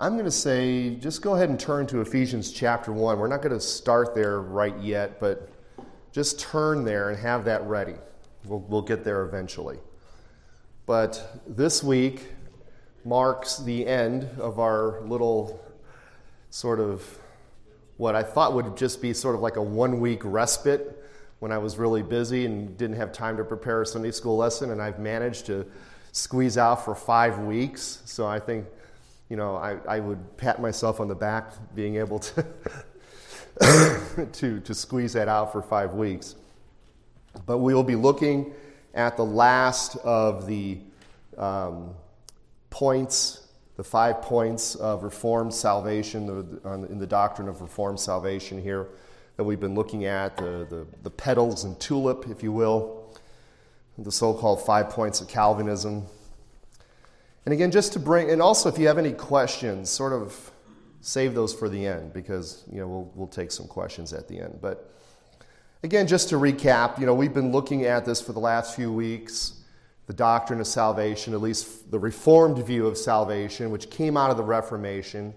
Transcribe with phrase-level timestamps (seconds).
[0.00, 3.18] I'm going to say just go ahead and turn to Ephesians chapter 1.
[3.18, 5.50] We're not going to start there right yet, but
[6.12, 7.96] just turn there and have that ready.
[8.44, 9.78] We'll, we'll get there eventually.
[10.86, 12.28] But this week
[13.04, 15.60] marks the end of our little
[16.50, 17.04] sort of
[17.96, 21.04] what I thought would just be sort of like a one week respite
[21.40, 24.70] when I was really busy and didn't have time to prepare a Sunday school lesson,
[24.70, 25.66] and I've managed to
[26.12, 28.00] squeeze out for five weeks.
[28.04, 28.64] So I think,
[29.28, 32.46] you know, I, I would pat myself on the back being able to,
[34.32, 36.34] to, to squeeze that out for five weeks.
[37.46, 38.52] But we will be looking
[38.94, 40.78] at the last of the
[41.36, 41.94] um,
[42.70, 46.28] points, the five points of Reformed salvation,
[46.90, 48.88] in the doctrine of Reformed salvation here
[49.36, 53.14] that we've been looking at, the, the, the petals and tulip, if you will,
[53.98, 56.04] the so called five points of Calvinism.
[57.48, 60.50] And again, just to bring, and also if you have any questions, sort of
[61.00, 64.38] save those for the end because, you know, we'll, we'll take some questions at the
[64.38, 64.58] end.
[64.60, 64.92] But
[65.82, 68.92] again, just to recap, you know, we've been looking at this for the last few
[68.92, 69.62] weeks
[70.08, 74.36] the doctrine of salvation, at least the Reformed view of salvation, which came out of
[74.36, 75.32] the Reformation.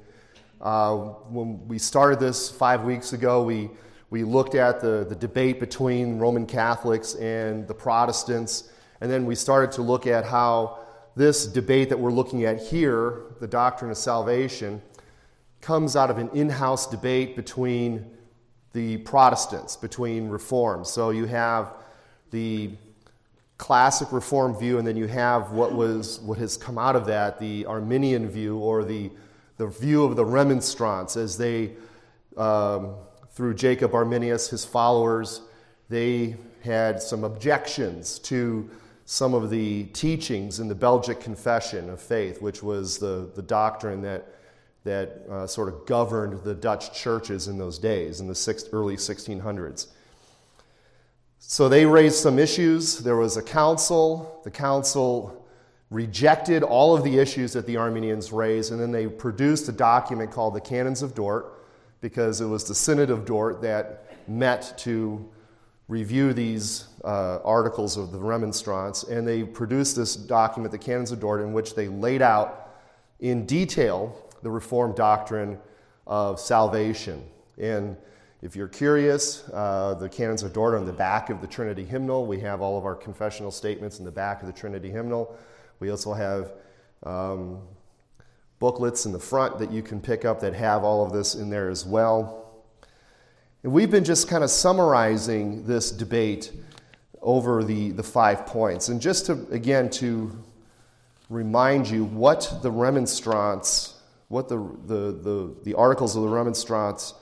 [0.60, 0.98] Uh,
[1.30, 3.70] when we started this five weeks ago, we
[4.10, 8.70] we looked at the, the debate between Roman Catholics and the Protestants,
[9.00, 10.81] and then we started to look at how
[11.16, 14.82] this debate that we're looking at here, the doctrine of salvation,
[15.60, 18.06] comes out of an in house debate between
[18.74, 20.90] the Protestants, between reforms.
[20.90, 21.74] So you have
[22.32, 22.72] the
[23.58, 27.40] classic reform view, and then you have what was what has come out of that,
[27.40, 29.12] the Arminian view or the,
[29.58, 31.74] the view of the remonstrants as they
[32.38, 32.96] um,
[33.34, 35.42] through Jacob Arminius, his followers,
[35.90, 38.70] they had some objections to
[39.12, 44.02] some of the teachings in the Belgic Confession of Faith, which was the, the doctrine
[44.02, 44.26] that,
[44.86, 48.96] that uh, sort of governed the Dutch churches in those days, in the six, early
[48.96, 49.88] 1600s.
[51.40, 53.00] So they raised some issues.
[53.00, 54.40] There was a council.
[54.46, 55.46] The council
[55.90, 60.32] rejected all of the issues that the Arminians raised, and then they produced a document
[60.32, 61.66] called the Canons of Dort
[62.00, 65.30] because it was the Synod of Dort that met to
[65.92, 71.20] review these uh, articles of the remonstrance, and they produced this document, the Canons of
[71.20, 72.70] Dort, in which they laid out
[73.20, 75.60] in detail the Reformed doctrine
[76.08, 77.22] of salvation.
[77.58, 77.98] And
[78.42, 81.84] if you're curious, uh, the Canons of Dort are on the back of the Trinity
[81.84, 82.26] hymnal.
[82.26, 85.36] We have all of our confessional statements in the back of the Trinity hymnal.
[85.82, 86.54] We also have
[87.04, 87.60] um,
[88.60, 91.50] booklets in the front that you can pick up that have all of this in
[91.50, 92.41] there as well.
[93.64, 96.52] And we've been just kind of summarizing this debate
[97.22, 98.90] over the, the five points.
[98.90, 100.32] And just to, again, to
[101.30, 103.94] remind you what the remonstrants,
[104.30, 104.58] what the,
[104.88, 107.14] the, the, the articles of the remonstrants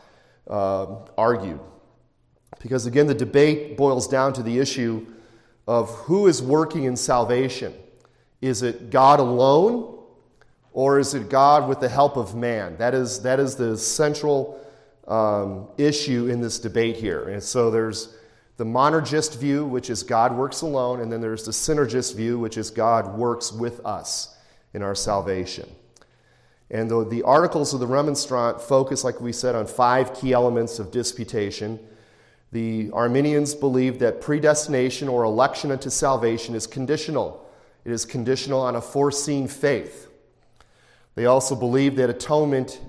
[0.49, 1.59] uh, argued.
[2.61, 5.05] Because again, the debate boils down to the issue
[5.67, 7.73] of who is working in salvation.
[8.41, 9.97] Is it God alone?
[10.71, 12.77] Or is it God with the help of man?
[12.77, 14.59] That is, that is the central
[15.09, 17.29] um, issue in this debate here.
[17.29, 18.15] And so there's
[18.57, 22.57] the monergist view, which is God works alone, and then there's the synergist view, which
[22.57, 24.37] is God works with us
[24.73, 25.67] in our salvation.
[26.69, 30.77] And the, the articles of the remonstrant focus, like we said, on five key elements
[30.77, 31.79] of disputation.
[32.51, 37.49] The Arminians believe that predestination or election unto salvation is conditional.
[37.85, 40.11] It is conditional on a foreseen faith.
[41.15, 42.79] They also believe that atonement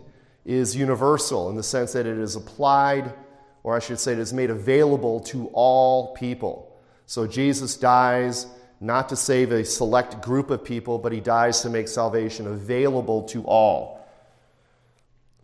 [0.50, 3.14] is universal in the sense that it is applied,
[3.62, 6.80] or I should say, it is made available to all people.
[7.06, 8.46] So Jesus dies
[8.80, 13.22] not to save a select group of people, but he dies to make salvation available
[13.24, 14.00] to all.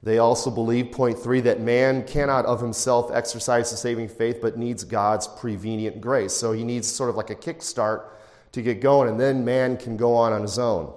[0.03, 4.57] They also believe, point three, that man cannot of himself exercise the saving faith, but
[4.57, 6.33] needs God's prevenient grace.
[6.33, 8.05] So he needs sort of like a kickstart
[8.53, 10.93] to get going, and then man can go on on his own.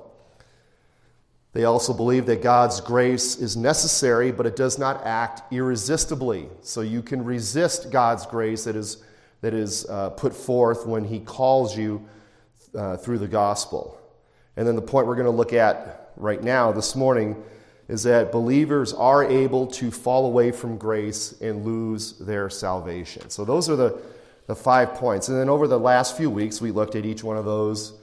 [1.53, 6.47] They also believe that God's grace is necessary, but it does not act irresistibly.
[6.61, 9.03] So you can resist God's grace that is,
[9.41, 12.07] that is uh, put forth when He calls you
[12.75, 13.99] uh, through the gospel.
[14.57, 17.41] And then the point we're going to look at right now, this morning,
[17.87, 23.27] is that believers are able to fall away from grace and lose their salvation.
[23.31, 23.99] So those are the,
[24.45, 25.29] the five points.
[25.29, 27.93] And then over the last few weeks, we looked at each one of those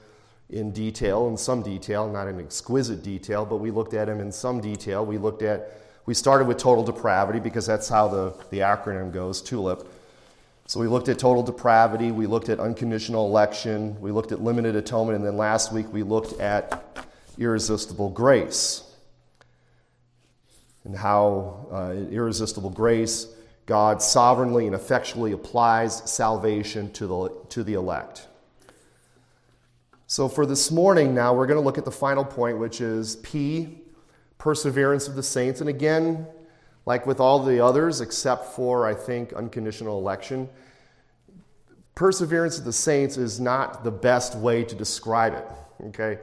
[0.50, 4.30] in detail, in some detail, not in exquisite detail, but we looked at him in
[4.30, 5.04] some detail.
[5.04, 9.42] We looked at, we started with total depravity because that's how the, the acronym goes,
[9.42, 9.86] TULIP.
[10.66, 14.74] So we looked at total depravity, we looked at unconditional election, we looked at limited
[14.76, 17.06] atonement, and then last week we looked at
[17.38, 18.82] irresistible grace.
[20.86, 23.26] and how uh, irresistible grace
[23.66, 28.28] God sovereignly and effectually applies salvation to the, to the elect.
[30.08, 33.16] So, for this morning, now we're going to look at the final point, which is
[33.16, 33.80] P,
[34.38, 35.60] perseverance of the saints.
[35.60, 36.28] And again,
[36.84, 40.48] like with all the others, except for, I think, unconditional election,
[41.96, 45.44] perseverance of the saints is not the best way to describe it,
[45.86, 46.20] okay?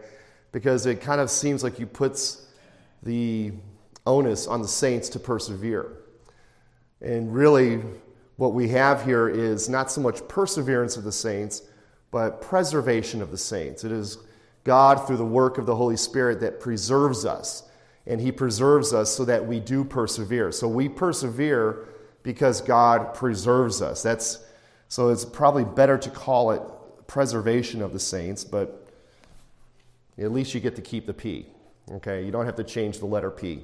[0.54, 2.48] Because it kind of seems like you puts
[3.04, 3.52] the
[4.06, 5.92] onus on the saints to persevere.
[7.02, 7.82] And really,
[8.38, 11.64] what we have here is not so much perseverance of the saints,
[12.13, 13.83] but preservation of the saints.
[13.83, 14.19] It is
[14.63, 17.63] God, through the work of the Holy Spirit, that preserves us.
[18.06, 20.51] And He preserves us so that we do persevere.
[20.51, 21.88] So we persevere
[22.21, 24.04] because God preserves us.
[24.04, 24.45] That's,
[24.89, 26.62] so it's probably better to call it
[27.07, 28.88] preservation of the saints, but
[30.19, 31.48] at least you get to keep the P.
[31.94, 32.24] Okay?
[32.24, 33.63] You don't have to change the letter P.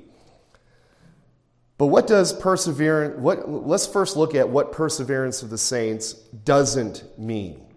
[1.77, 7.03] But what does perseverance, what, let's first look at what perseverance of the saints doesn't
[7.19, 7.68] mean.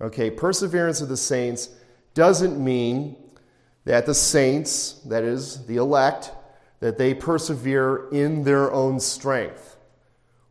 [0.00, 1.70] Okay, perseverance of the saints
[2.14, 3.16] doesn't mean
[3.84, 6.32] that the saints, that is, the elect,
[6.80, 9.76] that they persevere in their own strength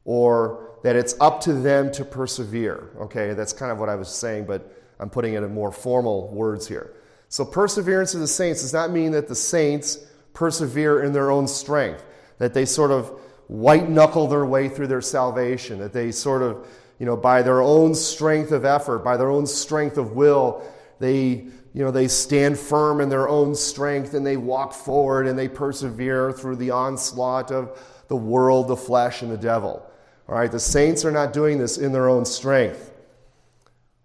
[0.03, 2.89] or that it's up to them to persevere.
[2.99, 6.29] Okay, that's kind of what I was saying, but I'm putting it in more formal
[6.29, 6.94] words here.
[7.29, 9.99] So, perseverance of the saints does not mean that the saints
[10.33, 12.03] persevere in their own strength
[12.38, 13.09] that they sort of
[13.47, 16.67] white knuckle their way through their salvation, that they sort of,
[16.99, 20.63] you know, by their own strength of effort, by their own strength of will,
[20.99, 25.38] they, you know, they stand firm in their own strength and they walk forward and
[25.38, 29.85] they persevere through the onslaught of the world, the flesh, and the devil.
[30.27, 32.91] All right, the saints are not doing this in their own strength.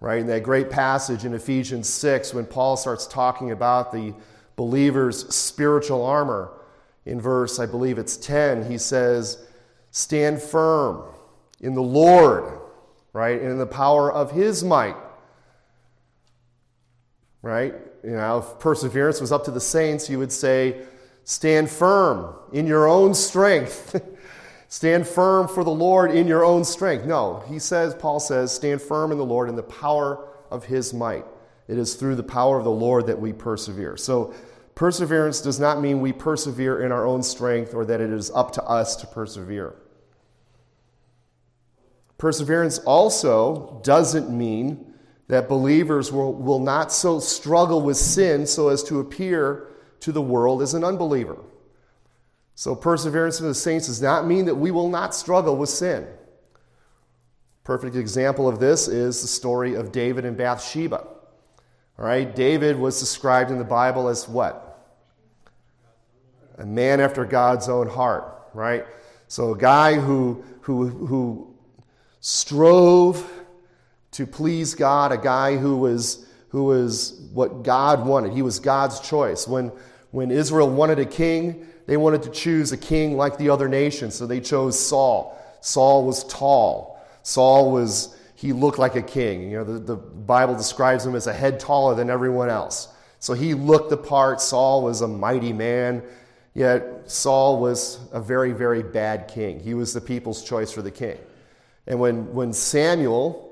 [0.01, 4.13] Right, in that great passage in Ephesians 6, when Paul starts talking about the
[4.57, 6.53] believer's spiritual armor,
[7.05, 9.45] in verse, I believe it's 10, he says,
[9.93, 11.05] Stand firm
[11.61, 12.62] in the Lord,
[13.13, 13.41] right?
[13.41, 14.97] And in the power of his might.
[17.43, 17.75] Right?
[18.05, 20.83] You know, if perseverance was up to the saints, you would say,
[21.25, 24.01] Stand firm in your own strength.
[24.69, 27.05] stand firm for the Lord in your own strength.
[27.05, 30.93] No, he says, Paul says, stand firm in the Lord in the power of his
[30.93, 31.25] might.
[31.69, 33.97] It is through the power of the Lord that we persevere.
[33.97, 34.35] So
[34.75, 38.53] Perseverance does not mean we persevere in our own strength or that it is up
[38.53, 39.75] to us to persevere.
[42.23, 44.95] Perseverance also doesn't mean
[45.27, 49.67] that believers will, will not so struggle with sin so as to appear
[49.99, 51.37] to the world as an unbeliever.
[52.55, 56.07] So, perseverance of the saints does not mean that we will not struggle with sin.
[57.65, 60.99] Perfect example of this is the story of David and Bathsheba.
[61.99, 64.95] All right, David was described in the Bible as what?
[66.59, 68.87] A man after God's own heart, right?
[69.27, 71.52] So a guy who, who, who
[72.23, 73.31] strove
[74.13, 78.33] to please God, a guy who was, who was what God wanted.
[78.33, 79.47] He was God's choice.
[79.47, 79.73] When,
[80.13, 84.15] when Israel wanted a king, they wanted to choose a king like the other nations,
[84.15, 85.39] so they chose Saul.
[85.61, 87.05] Saul was tall.
[87.23, 89.51] Saul was he looked like a king.
[89.51, 92.89] You know, the, the Bible describes him as a head taller than everyone else.
[93.19, 94.41] So he looked the part.
[94.41, 96.03] Saul was a mighty man,
[96.55, 99.61] yet Saul was a very, very bad king.
[99.61, 101.19] He was the people's choice for the king.
[101.87, 103.49] And when, when Samuel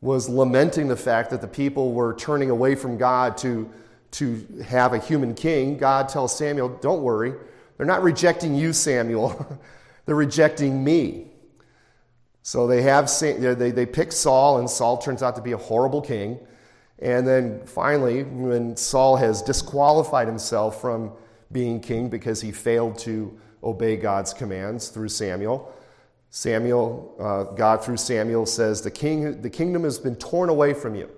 [0.00, 3.70] was lamenting the fact that the people were turning away from God to,
[4.12, 7.34] to have a human king, God tells Samuel, Don't worry.
[7.76, 9.60] They're not rejecting you, Samuel.
[10.06, 11.28] They're rejecting me.
[12.42, 16.00] So they have they, they pick Saul, and Saul turns out to be a horrible
[16.00, 16.40] king.
[16.98, 21.12] And then finally, when Saul has disqualified himself from
[21.52, 25.72] being king because he failed to obey God's commands through Samuel,
[26.34, 30.94] Samuel, uh, God through Samuel says, the, king, the kingdom has been torn away from
[30.94, 31.10] you.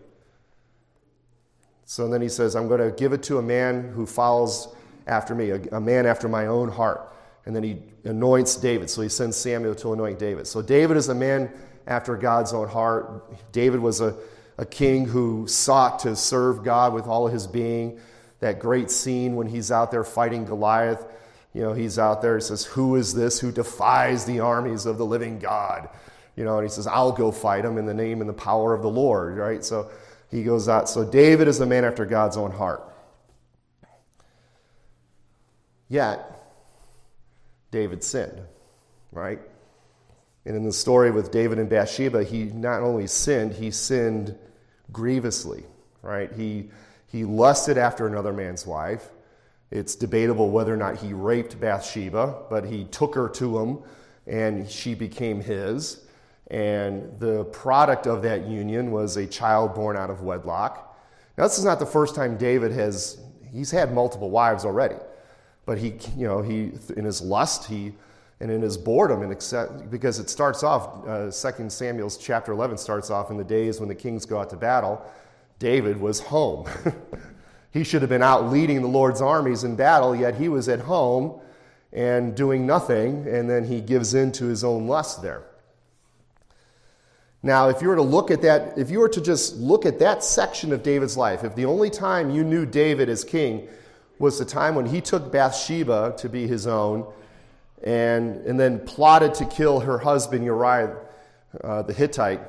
[1.84, 4.74] So then he says, I'm going to give it to a man who follows
[5.06, 7.14] after me, a, a man after my own heart.
[7.46, 8.90] And then he anoints David.
[8.90, 10.48] So he sends Samuel to anoint David.
[10.48, 11.48] So David is a man
[11.86, 13.52] after God's own heart.
[13.52, 14.16] David was a,
[14.58, 18.00] a king who sought to serve God with all of his being.
[18.40, 21.06] That great scene when he's out there fighting Goliath.
[21.54, 24.98] You know, he's out there, he says, Who is this who defies the armies of
[24.98, 25.88] the living God?
[26.36, 28.74] You know, and he says, I'll go fight him in the name and the power
[28.74, 29.64] of the Lord, right?
[29.64, 29.88] So
[30.30, 30.88] he goes out.
[30.88, 32.82] So David is a man after God's own heart.
[35.88, 36.28] Yet,
[37.70, 38.40] David sinned,
[39.12, 39.38] right?
[40.44, 44.36] And in the story with David and Bathsheba, he not only sinned, he sinned
[44.90, 45.64] grievously,
[46.02, 46.32] right?
[46.32, 46.70] He,
[47.06, 49.08] he lusted after another man's wife.
[49.70, 53.78] It's debatable whether or not he raped Bathsheba, but he took her to him
[54.26, 56.04] and she became his.
[56.48, 60.96] And the product of that union was a child born out of wedlock.
[61.36, 63.18] Now, this is not the first time David has,
[63.52, 64.96] he's had multiple wives already.
[65.66, 67.94] But he, you know, he, in his lust, he,
[68.40, 73.10] and in his boredom, and because it starts off, uh, 2 Samuel's chapter 11 starts
[73.10, 75.02] off in the days when the kings go out to battle.
[75.58, 76.68] David was home.
[77.74, 80.78] he should have been out leading the Lord's armies in battle, yet he was at
[80.78, 81.40] home
[81.92, 85.42] and doing nothing, and then he gives in to his own lust there.
[87.42, 89.98] Now, if you were to look at that, if you were to just look at
[89.98, 93.66] that section of David's life, if the only time you knew David as king
[94.20, 97.12] was the time when he took Bathsheba to be his own
[97.82, 100.96] and, and then plotted to kill her husband Uriah
[101.64, 102.40] uh, the Hittite,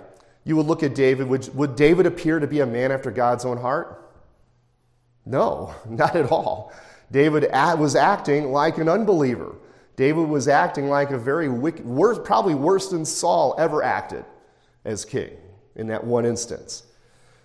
[0.44, 1.28] you would look at David.
[1.28, 4.04] Would, would David appear to be a man after God's own heart?
[5.26, 6.74] No, not at all.
[7.12, 9.56] David was acting like an unbeliever.
[9.96, 14.26] David was acting like a very wicked, worse, probably worse than Saul ever acted
[14.84, 15.32] as king
[15.76, 16.84] in that one instance.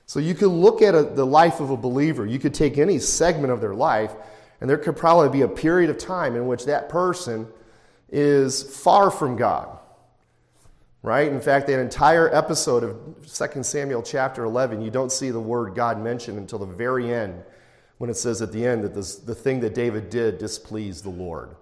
[0.07, 2.27] So you could look at a, the life of a believer.
[2.27, 4.13] You could take any segment of their life,
[4.61, 7.47] and there could probably be a period of time in which that person
[8.09, 9.79] is far from God.
[11.03, 11.31] Right?
[11.31, 15.75] In fact, that entire episode of 2 Samuel chapter 11, you don't see the word
[15.75, 17.43] God mentioned until the very end
[18.00, 21.11] when it says at the end that this, the thing that David did displeased the
[21.11, 21.54] Lord.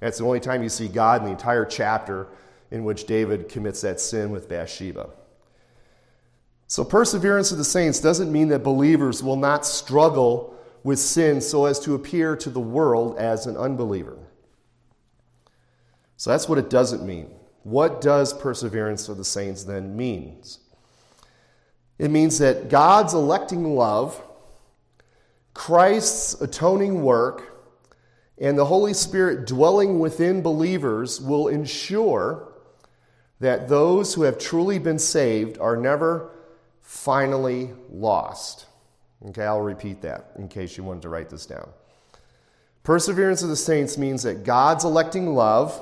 [0.00, 2.28] That's the only time you see God in the entire chapter
[2.70, 5.10] in which David commits that sin with Bathsheba.
[6.68, 11.66] So, perseverance of the saints doesn't mean that believers will not struggle with sin so
[11.66, 14.16] as to appear to the world as an unbeliever.
[16.16, 17.28] So, that's what it doesn't mean.
[17.62, 20.60] What does perseverance of the saints then means?
[21.98, 24.18] It means that God's electing love,
[25.54, 27.54] Christ's atoning work,
[28.38, 32.52] and the Holy Spirit dwelling within believers will ensure
[33.40, 36.32] that those who have truly been saved are never
[36.80, 38.66] finally lost.
[39.26, 41.68] Okay, I'll repeat that in case you wanted to write this down.
[42.82, 45.80] Perseverance of the saints means that God's electing love,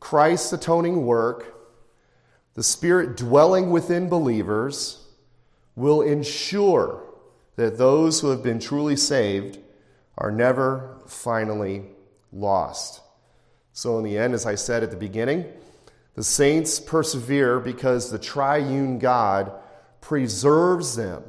[0.00, 1.54] Christ's atoning work,
[2.54, 5.06] the Spirit dwelling within believers
[5.76, 7.02] will ensure
[7.56, 9.58] that those who have been truly saved
[10.16, 11.84] are never finally
[12.32, 13.00] lost.
[13.72, 15.46] So, in the end, as I said at the beginning,
[16.14, 19.52] the saints persevere because the triune God
[20.00, 21.22] preserves them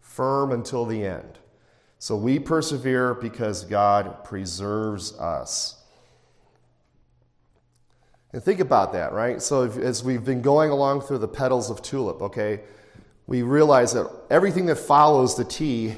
[0.00, 1.38] firm until the end.
[1.98, 5.80] So we persevere because God preserves us.
[8.32, 9.40] And think about that, right?
[9.40, 12.62] So if, as we've been going along through the petals of tulip, okay,
[13.26, 15.94] we realize that everything that follows the T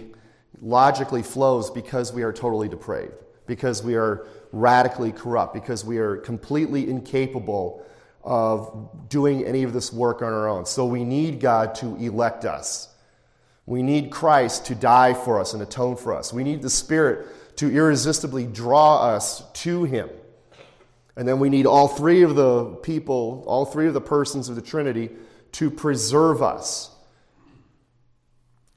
[0.61, 3.15] logically flows because we are totally depraved,
[3.47, 7.85] because we are radically corrupt, because we are completely incapable
[8.23, 10.65] of doing any of this work on our own.
[10.65, 12.89] So we need God to elect us.
[13.67, 16.33] We need Christ to die for us and atone for us.
[16.33, 20.11] We need the Spirit to irresistibly draw us to Him.
[21.17, 24.57] And then we need all three of the people, all three of the persons of
[24.57, 25.11] the Trinity
[25.53, 26.91] to preserve us.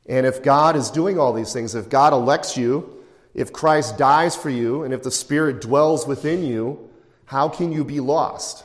[0.07, 4.35] And if God is doing all these things, if God elects you, if Christ dies
[4.35, 6.89] for you, and if the Spirit dwells within you,
[7.25, 8.63] how can you be lost?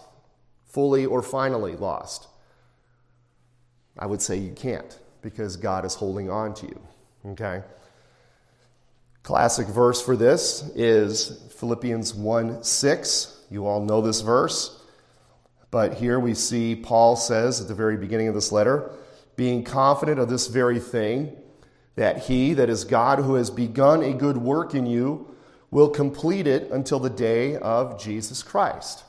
[0.73, 2.29] fully or finally lost?
[3.99, 6.81] I would say you can't because God is holding on to you.
[7.27, 7.63] Okay?
[9.23, 13.41] Classic verse for this is Philippians 1 6.
[13.51, 14.81] You all know this verse.
[15.71, 18.91] But here we see Paul says at the very beginning of this letter,
[19.43, 21.37] being confident of this very thing,
[21.97, 25.35] that he, that is God, who has begun a good work in you,
[25.73, 29.03] will complete it until the day of Jesus Christ.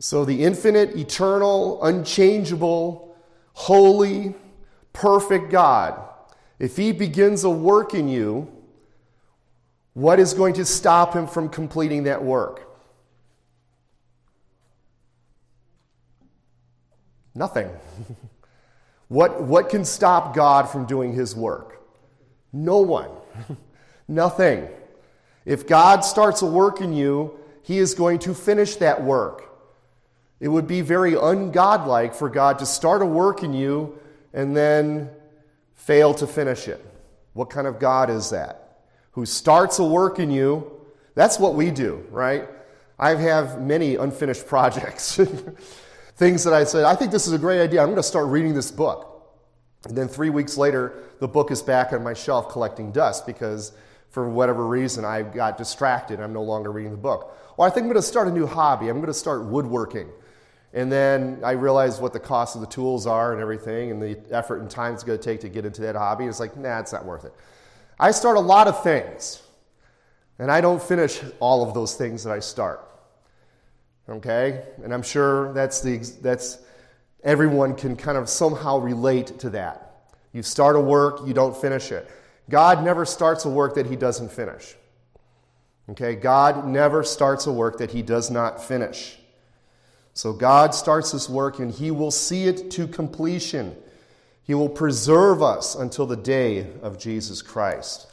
[0.00, 3.16] So, the infinite, eternal, unchangeable,
[3.52, 4.34] holy,
[4.92, 6.02] perfect God,
[6.58, 8.50] if He begins a work in you,
[9.94, 12.67] what is going to stop Him from completing that work?
[17.38, 17.70] Nothing.
[19.08, 21.80] what, what can stop God from doing His work?
[22.52, 23.10] No one.
[24.08, 24.68] Nothing.
[25.44, 29.44] If God starts a work in you, He is going to finish that work.
[30.40, 33.98] It would be very ungodlike for God to start a work in you
[34.32, 35.08] and then
[35.74, 36.84] fail to finish it.
[37.34, 38.80] What kind of God is that?
[39.12, 40.72] Who starts a work in you?
[41.14, 42.48] That's what we do, right?
[42.98, 45.20] I have many unfinished projects.
[46.18, 47.80] Things that I said, I think this is a great idea.
[47.80, 49.22] I'm going to start reading this book.
[49.86, 53.70] And then three weeks later, the book is back on my shelf collecting dust because
[54.10, 56.18] for whatever reason, I got distracted.
[56.18, 57.36] I'm no longer reading the book.
[57.56, 58.88] Or I think I'm going to start a new hobby.
[58.88, 60.08] I'm going to start woodworking.
[60.72, 64.18] And then I realized what the cost of the tools are and everything, and the
[64.32, 66.24] effort and time it's going to take to get into that hobby.
[66.24, 67.32] It's like, nah, it's not worth it.
[68.00, 69.40] I start a lot of things,
[70.40, 72.87] and I don't finish all of those things that I start.
[74.08, 74.62] Okay?
[74.82, 76.58] And I'm sure that's the that's
[77.22, 79.84] everyone can kind of somehow relate to that.
[80.32, 82.08] You start a work, you don't finish it.
[82.50, 84.74] God never starts a work that he doesn't finish.
[85.90, 86.14] Okay?
[86.14, 89.18] God never starts a work that he does not finish.
[90.14, 93.76] So God starts this work and he will see it to completion.
[94.42, 98.10] He will preserve us until the day of Jesus Christ.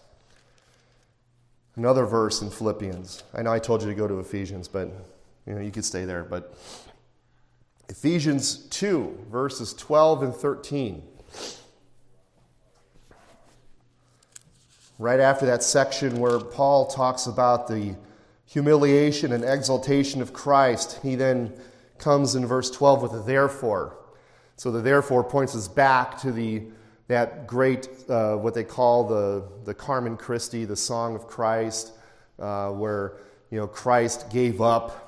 [1.75, 3.24] Another verse in Philippians.
[3.34, 4.92] I know I told you to go to Ephesians, but
[5.46, 6.56] you know, you could stay there, but
[7.90, 11.04] Ephesians 2 verses 12 and 13.
[14.98, 17.96] right after that section where Paul talks about the
[18.46, 21.54] humiliation and exaltation of Christ, he then
[21.98, 23.98] comes in verse 12 with a therefore.
[24.58, 26.64] So the therefore points us back to the
[27.08, 31.92] that great uh, what they call the the Carmen Christi, the song of Christ,
[32.40, 33.18] uh, where
[33.52, 35.04] you know Christ gave up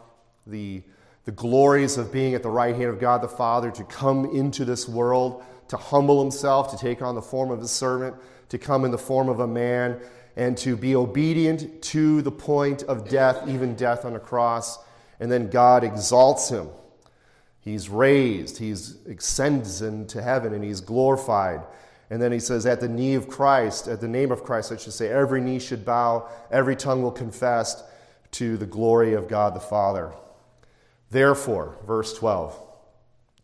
[0.50, 0.84] the
[1.26, 4.64] the glories of being at the right hand of God the Father to come into
[4.64, 8.16] this world, to humble himself, to take on the form of a servant
[8.50, 10.00] to come in the form of a man
[10.36, 14.78] and to be obedient to the point of death, even death on a cross.
[15.20, 16.70] And then God exalts him.
[17.60, 21.62] He's raised, he ascends into heaven, and he's glorified.
[22.10, 24.78] And then he says, At the knee of Christ, at the name of Christ, I
[24.78, 27.84] should say, every knee should bow, every tongue will confess
[28.32, 30.14] to the glory of God the Father.
[31.10, 32.60] Therefore, verse 12,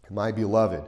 [0.09, 0.83] my beloved,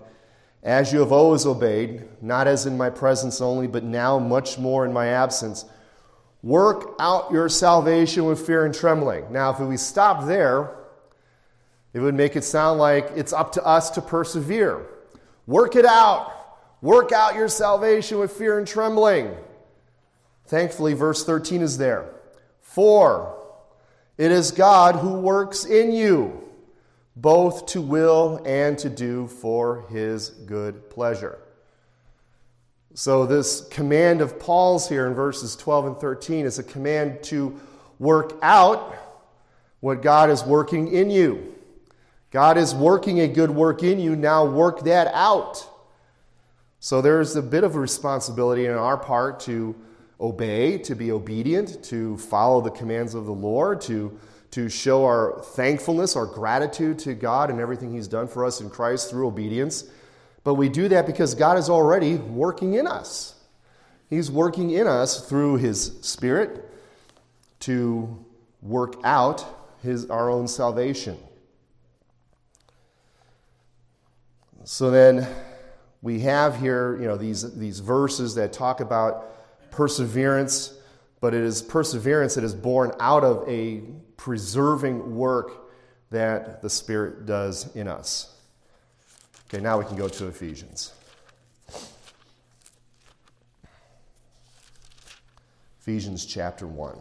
[0.61, 4.85] as you have always obeyed, not as in my presence only, but now much more
[4.85, 5.65] in my absence,
[6.41, 9.31] work out your salvation with fear and trembling.
[9.31, 10.75] Now, if we stop there,
[11.93, 14.85] it would make it sound like it's up to us to persevere.
[15.47, 16.33] Work it out.
[16.81, 19.33] Work out your salvation with fear and trembling.
[20.47, 22.09] Thankfully, verse 13 is there.
[22.61, 23.37] For
[24.17, 26.44] it is God who works in you
[27.15, 31.39] both to will and to do for his good pleasure.
[32.93, 37.59] So, this command of Paul's here in verses 12 and 13 is a command to
[37.99, 38.95] work out
[39.81, 41.55] what God is working in you.
[42.31, 45.69] God is working a good work in you, now work that out.
[46.79, 49.75] So, there's a bit of a responsibility on our part to
[50.19, 54.17] obey, to be obedient, to follow the commands of the Lord, to
[54.51, 58.69] to show our thankfulness, our gratitude to God and everything He's done for us in
[58.69, 59.85] Christ through obedience.
[60.43, 63.35] But we do that because God is already working in us.
[64.09, 66.69] He's working in us through His Spirit
[67.61, 68.23] to
[68.61, 69.45] work out
[69.81, 71.17] his, our own salvation.
[74.63, 75.27] So then
[76.01, 80.73] we have here, you know, these, these verses that talk about perseverance,
[81.21, 83.83] but it is perseverance that is born out of a
[84.17, 85.71] preserving work
[86.11, 88.35] that the Spirit does in us.
[89.47, 90.93] Okay, now we can go to Ephesians.
[95.81, 96.97] Ephesians chapter 1.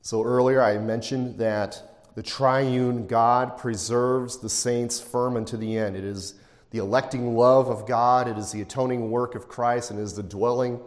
[0.00, 1.82] So earlier I mentioned that
[2.14, 5.96] the triune God preserves the saints firm unto the end.
[5.96, 6.34] It is
[6.72, 10.14] the electing love of God, it is the atoning work of Christ, and it is
[10.14, 10.80] the dwelling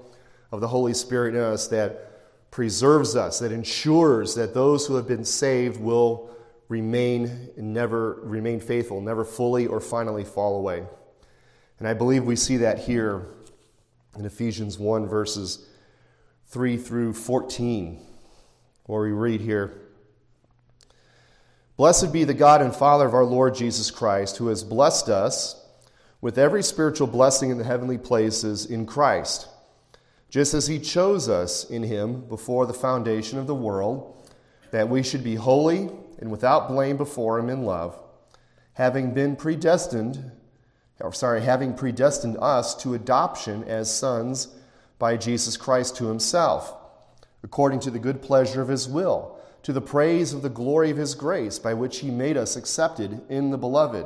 [0.51, 5.07] of the Holy Spirit in us that preserves us, that ensures that those who have
[5.07, 6.31] been saved will
[6.69, 10.83] remain never remain faithful, never fully or finally fall away.
[11.77, 13.27] And I believe we see that here
[14.17, 15.67] in Ephesians 1 verses
[16.47, 18.01] 3 through 14,
[18.85, 19.81] where we read here
[21.77, 25.61] Blessed be the God and Father of our Lord Jesus Christ, who has blessed us
[26.21, 29.47] with every spiritual blessing in the heavenly places in Christ,
[30.29, 34.27] just as He chose us in Him before the foundation of the world,
[34.71, 37.97] that we should be holy and without blame before Him in love,
[38.73, 40.31] having been predestined,
[40.99, 44.47] or sorry, having predestined us to adoption as sons
[44.97, 46.73] by Jesus Christ to Himself,
[47.43, 50.97] according to the good pleasure of His will, to the praise of the glory of
[50.97, 54.05] His grace, by which He made us accepted in the Beloved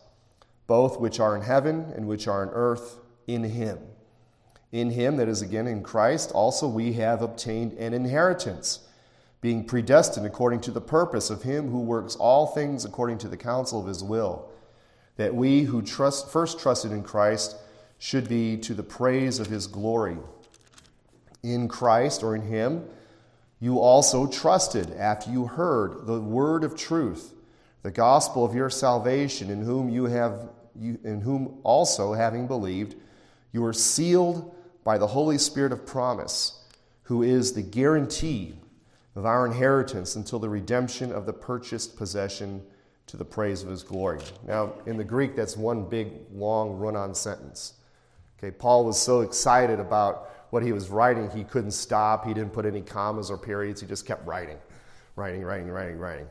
[0.71, 3.77] both which are in heaven and which are in earth, in him.
[4.71, 8.79] In him, that is again in Christ, also we have obtained an inheritance,
[9.41, 13.35] being predestined according to the purpose of him who works all things according to the
[13.35, 14.49] counsel of his will,
[15.17, 17.57] that we who trust, first trusted in Christ
[17.99, 20.19] should be to the praise of his glory.
[21.43, 22.85] In Christ or in him,
[23.59, 27.33] you also trusted after you heard the word of truth,
[27.81, 32.95] the gospel of your salvation, in whom you have you, in whom also having believed,
[33.51, 36.63] you are sealed by the Holy Spirit of promise,
[37.03, 38.55] who is the guarantee
[39.15, 42.61] of our inheritance until the redemption of the purchased possession
[43.07, 44.21] to the praise of his glory.
[44.47, 47.73] Now, in the Greek, that's one big, long, run on sentence.
[48.39, 52.25] Okay, Paul was so excited about what he was writing, he couldn't stop.
[52.25, 53.81] He didn't put any commas or periods.
[53.81, 54.57] He just kept writing,
[55.15, 56.27] writing, writing, writing, writing.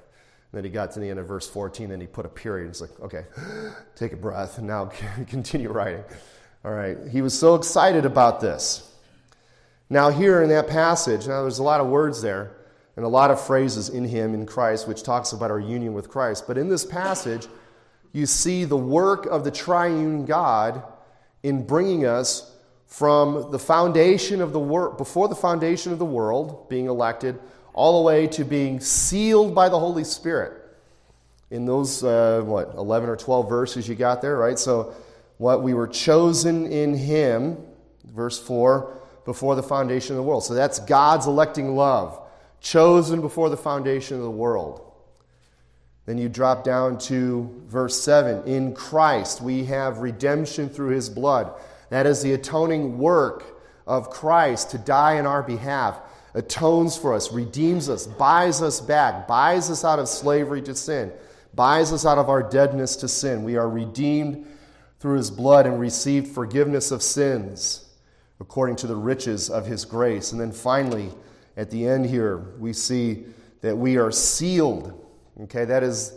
[0.52, 2.68] And then he got to the end of verse 14, and he put a period.
[2.70, 3.24] It's like, okay,
[3.96, 4.90] take a breath, and now
[5.26, 6.04] continue writing.
[6.64, 6.98] All right.
[7.10, 8.86] He was so excited about this.
[9.88, 12.52] Now, here in that passage, now there's a lot of words there
[12.96, 16.08] and a lot of phrases in him, in Christ, which talks about our union with
[16.08, 16.44] Christ.
[16.46, 17.46] But in this passage,
[18.12, 20.82] you see the work of the triune God
[21.42, 22.54] in bringing us
[22.86, 27.38] from the foundation of the world, before the foundation of the world, being elected,
[27.72, 30.52] all the way to being sealed by the Holy Spirit.
[31.50, 34.59] In those, uh, what, 11 or 12 verses you got there, right?
[34.59, 34.94] So,
[35.38, 37.56] what we were chosen in Him,
[38.04, 40.44] verse 4, before the foundation of the world.
[40.44, 42.20] So that's God's electing love,
[42.61, 44.83] chosen before the foundation of the world.
[46.06, 48.44] Then you drop down to verse 7.
[48.44, 51.52] In Christ we have redemption through His blood.
[51.90, 53.44] That is the atoning work
[53.87, 56.00] of Christ to die in our behalf,
[56.35, 61.12] atones for us, redeems us, buys us back, buys us out of slavery to sin,
[61.55, 63.43] buys us out of our deadness to sin.
[63.43, 64.47] We are redeemed
[64.99, 67.87] through his blood and received forgiveness of sins
[68.40, 70.33] according to the riches of his grace.
[70.33, 71.11] And then finally,
[71.57, 73.25] at the end here, we see
[73.61, 75.07] that we are sealed.
[75.43, 76.14] Okay, that is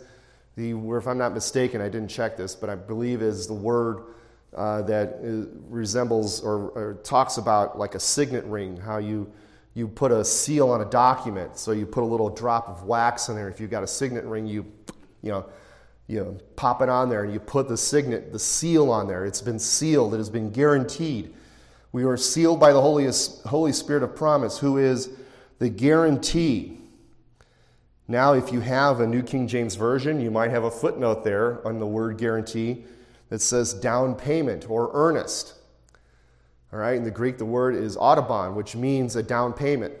[0.56, 4.04] the, if I'm not mistaken, I didn't check this, but I believe is the word
[4.56, 9.30] uh, that is, resembles or, or, talks about like a signet ring, how you,
[9.74, 11.58] you put a seal on a document.
[11.58, 13.48] So you put a little drop of wax in there.
[13.48, 14.64] If you've got a signet ring, you,
[15.20, 15.46] you know,
[16.06, 19.24] you know, pop it on there and you put the signet, the seal on there.
[19.24, 21.34] It's been sealed, it has been guaranteed.
[21.92, 23.08] We are sealed by the Holy,
[23.46, 25.10] Holy Spirit of promise, who is
[25.58, 26.78] the guarantee.
[28.06, 31.66] Now, if you have a New King James Version, you might have a footnote there
[31.66, 32.84] on the word guarantee
[33.30, 35.54] that says down payment or earnest.
[36.74, 39.94] All right, in the Greek, the word is arrabon, which means a down payment.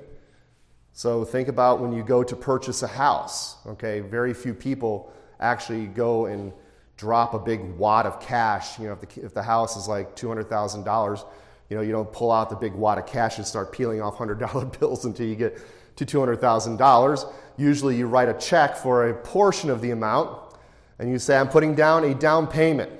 [0.92, 3.58] So think about when you go to purchase a house.
[3.64, 6.52] Okay, very few people actually go and
[6.96, 8.76] drop a big wad of cash.
[8.80, 11.24] You know, if the, if the house is like $200,000,
[11.70, 14.18] you know, you don't pull out the big wad of cash and start peeling off
[14.18, 15.56] $100 bills until you get
[15.94, 17.32] to $200,000.
[17.56, 20.56] Usually you write a check for a portion of the amount
[20.98, 22.90] and you say, I'm putting down a down payment,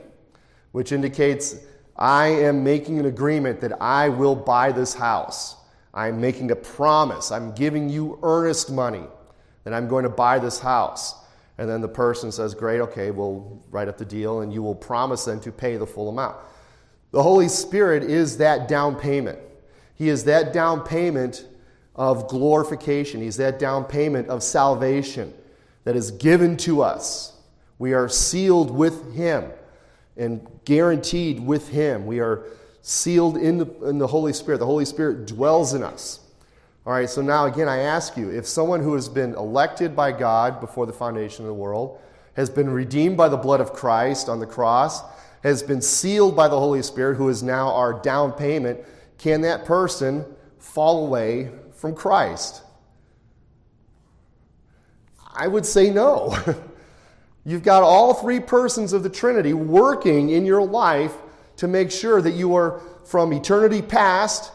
[0.70, 1.56] which indicates
[1.96, 5.56] I am making an agreement that I will buy this house.
[5.92, 7.30] I'm making a promise.
[7.30, 9.04] I'm giving you earnest money
[9.62, 11.14] that I'm going to buy this house.
[11.56, 14.74] And then the person says, Great, okay, we'll write up the deal, and you will
[14.74, 16.36] promise then to pay the full amount.
[17.12, 19.38] The Holy Spirit is that down payment.
[19.94, 21.46] He is that down payment
[21.94, 23.20] of glorification.
[23.20, 25.32] He's that down payment of salvation
[25.84, 27.34] that is given to us.
[27.78, 29.44] We are sealed with Him
[30.16, 32.06] and guaranteed with Him.
[32.06, 32.46] We are
[32.82, 34.58] sealed in the, in the Holy Spirit.
[34.58, 36.20] The Holy Spirit dwells in us.
[36.86, 40.12] All right, so now again, I ask you if someone who has been elected by
[40.12, 41.98] God before the foundation of the world,
[42.34, 45.00] has been redeemed by the blood of Christ on the cross,
[45.42, 48.80] has been sealed by the Holy Spirit, who is now our down payment,
[49.18, 50.24] can that person
[50.58, 52.62] fall away from Christ?
[55.34, 56.36] I would say no.
[57.44, 61.14] You've got all three persons of the Trinity working in your life
[61.56, 64.50] to make sure that you are from eternity past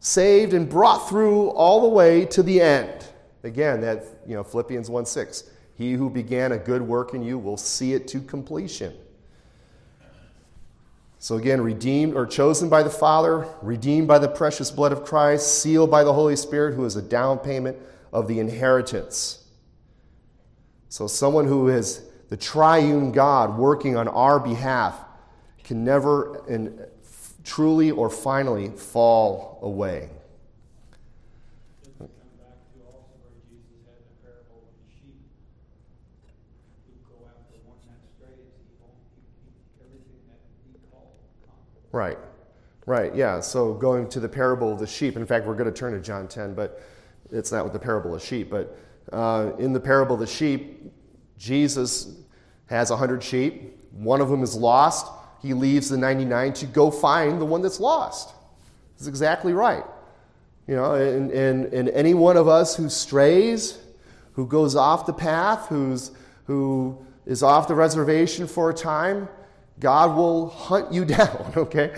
[0.00, 3.04] saved and brought through all the way to the end.
[3.44, 5.44] Again, that you know Philippians 1 6.
[5.76, 8.94] He who began a good work in you will see it to completion.
[11.18, 15.60] So again, redeemed or chosen by the Father, redeemed by the precious blood of Christ,
[15.62, 17.76] sealed by the Holy Spirit, who is a down payment
[18.10, 19.44] of the inheritance.
[20.88, 24.98] So someone who has the triune God working on our behalf,
[25.62, 26.86] can never and
[27.44, 30.08] truly or finally fall away.
[41.92, 42.18] Right.
[42.86, 43.40] Right, yeah.
[43.40, 45.16] So going to the parable of the sheep.
[45.16, 46.82] In fact, we're going to turn to John 10, but
[47.32, 48.50] it's not with the parable of sheep.
[48.50, 48.78] But
[49.12, 50.92] uh, in the parable of the sheep,
[51.40, 52.14] Jesus
[52.66, 53.74] has 100 sheep.
[53.92, 55.10] One of them is lost.
[55.40, 58.34] He leaves the 99 to go find the one that's lost.
[58.94, 59.82] That's exactly right.
[60.68, 63.78] You know, and, and, and any one of us who strays,
[64.34, 66.10] who goes off the path, who's,
[66.44, 69.26] who is off the reservation for a time,
[69.80, 71.96] God will hunt you down, okay?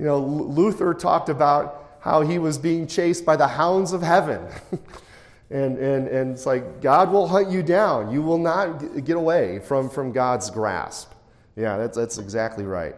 [0.00, 4.44] You know, Luther talked about how he was being chased by the hounds of heaven.
[5.50, 8.12] and, and, and it's like, God will hunt you down.
[8.12, 11.12] You will not get away from, from God's grasp.
[11.56, 12.94] Yeah, that's, that's exactly right.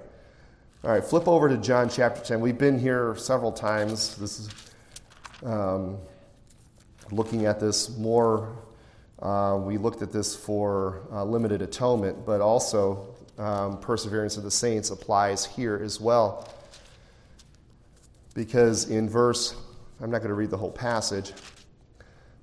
[0.84, 2.40] All right, flip over to John chapter 10.
[2.40, 4.16] We've been here several times.
[4.16, 4.50] This is
[5.44, 5.96] um,
[7.10, 8.56] looking at this more.
[9.20, 14.50] Uh, we looked at this for uh, limited atonement, but also um, perseverance of the
[14.50, 16.48] saints applies here as well.
[18.34, 19.54] Because in verse,
[20.00, 21.32] I'm not going to read the whole passage,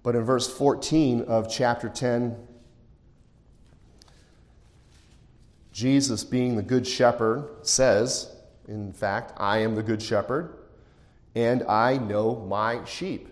[0.04, 2.38] but in verse 14 of chapter 10,
[5.72, 8.30] Jesus, being the good shepherd, says,
[8.68, 10.54] in fact, I am the good shepherd,
[11.36, 13.28] and I know my sheep.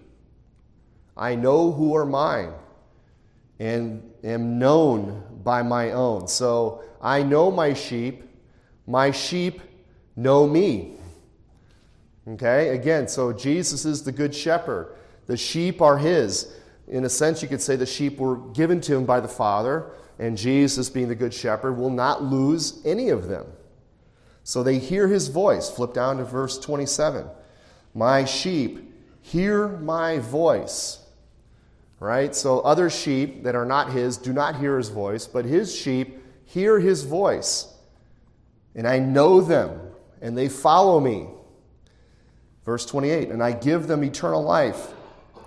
[1.16, 2.54] I know who are mine,
[3.60, 6.28] and am known by my own.
[6.28, 8.24] So I know my sheep,
[8.86, 9.62] my sheep
[10.16, 10.96] know me.
[12.28, 14.97] Okay, again, so Jesus is the good shepherd.
[15.28, 16.54] The sheep are his.
[16.88, 19.92] In a sense, you could say the sheep were given to him by the Father,
[20.20, 23.46] and Jesus, being the good shepherd, will not lose any of them.
[24.44, 25.70] So they hear his voice.
[25.70, 27.28] Flip down to verse 27.
[27.94, 31.00] My sheep hear my voice.
[32.00, 32.34] Right?
[32.34, 36.18] So other sheep that are not his do not hear his voice, but his sheep
[36.48, 37.68] hear his voice,
[38.74, 39.80] and I know them,
[40.22, 41.28] and they follow me.
[42.66, 44.94] Verse 28 And I give them eternal life,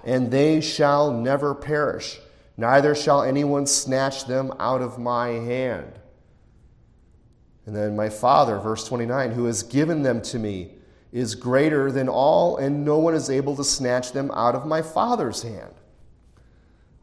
[0.05, 2.19] and they shall never perish,
[2.57, 5.93] neither shall anyone snatch them out of my hand.
[7.67, 10.73] And then my Father, verse 29, who has given them to me,
[11.13, 14.83] is greater than all, and no one is able to snatch them out of my
[14.83, 15.75] Father's hand.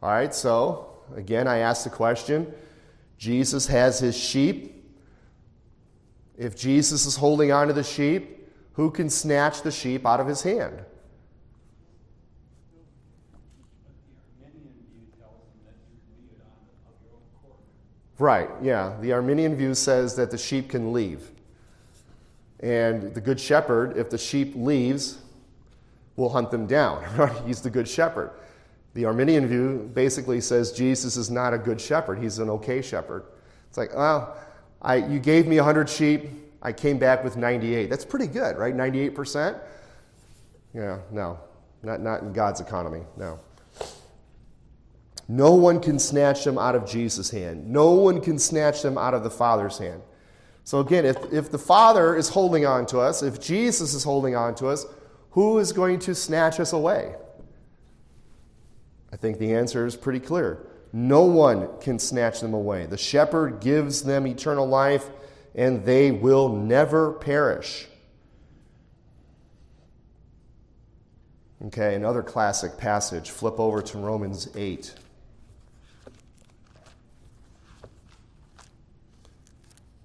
[0.02, 2.52] All right, so again, I ask the question
[3.18, 4.74] Jesus has his sheep.
[6.36, 10.26] If Jesus is holding on to the sheep, who can snatch the sheep out of
[10.26, 10.84] his hand?
[18.18, 18.96] Right, yeah.
[19.00, 21.30] The Arminian view says that the sheep can leave.
[22.60, 25.18] And the good shepherd, if the sheep leaves,
[26.16, 27.04] will hunt them down.
[27.46, 28.32] He's the good shepherd.
[28.94, 33.22] The Arminian view basically says Jesus is not a good shepherd, he's an okay shepherd.
[33.68, 34.36] It's like, well,
[34.82, 36.28] I, you gave me 100 sheep,
[36.62, 37.90] I came back with 98.
[37.90, 38.74] That's pretty good, right?
[38.74, 39.60] 98%?
[40.74, 41.38] Yeah, no,
[41.84, 43.38] not, not in God's economy, no.
[45.28, 47.68] No one can snatch them out of Jesus' hand.
[47.68, 50.00] No one can snatch them out of the Father's hand.
[50.64, 54.34] So, again, if, if the Father is holding on to us, if Jesus is holding
[54.34, 54.86] on to us,
[55.30, 57.14] who is going to snatch us away?
[59.12, 60.66] I think the answer is pretty clear.
[60.92, 62.86] No one can snatch them away.
[62.86, 65.10] The shepherd gives them eternal life,
[65.54, 67.86] and they will never perish.
[71.66, 73.30] Okay, another classic passage.
[73.30, 74.94] Flip over to Romans 8.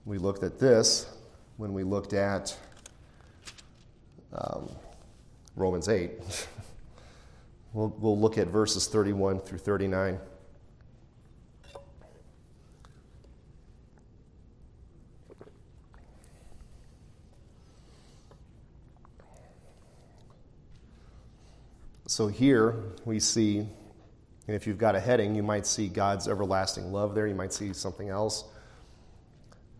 [0.05, 1.09] We looked at this
[1.57, 2.57] when we looked at
[4.33, 4.69] um,
[5.55, 6.11] Romans 8.
[7.75, 10.19] We'll, we'll look at verses 31 through 39.
[22.05, 23.69] So here we see, and
[24.47, 27.25] if you've got a heading, you might see God's everlasting love there.
[27.25, 28.43] You might see something else.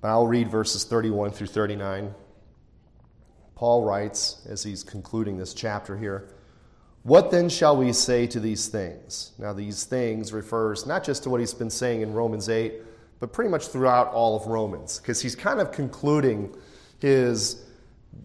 [0.03, 2.13] But I'll read verses 31 through 39.
[3.55, 6.27] Paul writes, as he's concluding this chapter here,
[7.03, 9.31] what then shall we say to these things?
[9.37, 12.81] Now, these things refers not just to what he's been saying in Romans 8,
[13.21, 16.53] but pretty much throughout all of Romans, because he's kind of concluding
[16.99, 17.63] his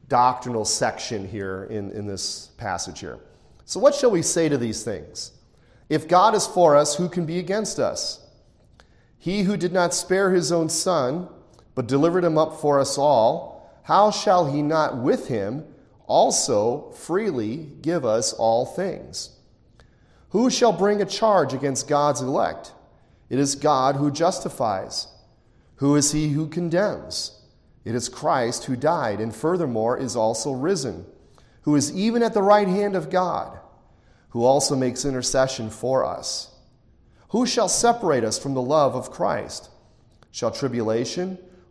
[0.09, 3.21] doctrinal section here in, in this passage here.
[3.67, 5.31] So, what shall we say to these things?
[5.88, 8.27] If God is for us, who can be against us?
[9.17, 11.29] He who did not spare his own son,
[11.79, 15.64] but delivered him up for us all, how shall he not with him
[16.09, 19.37] also freely give us all things?
[20.31, 22.73] Who shall bring a charge against God's elect?
[23.31, 25.07] It is God who justifies.
[25.77, 27.41] Who is he who condemns?
[27.85, 31.07] It is Christ who died, and furthermore is also risen,
[31.62, 33.57] who is even at the right hand of God,
[34.31, 36.57] who also makes intercession for us.
[37.29, 39.71] Who shall separate us from the love of Christ?
[40.33, 41.38] Shall tribulation,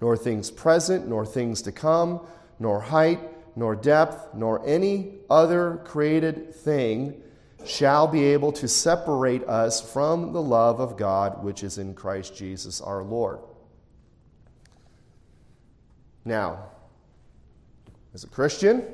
[0.00, 2.20] nor things present, nor things to come,
[2.58, 3.20] nor height,
[3.56, 7.20] nor depth, nor any other created thing
[7.66, 12.34] shall be able to separate us from the love of God which is in Christ
[12.34, 13.38] Jesus our Lord.
[16.24, 16.70] Now,
[18.14, 18.84] as a Christian,